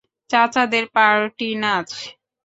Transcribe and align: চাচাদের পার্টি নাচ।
চাচাদের 0.29 0.85
পার্টি 0.95 1.49
নাচ। 1.63 1.89